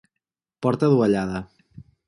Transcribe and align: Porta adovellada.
Porta 0.65 0.83
adovellada. 0.89 1.39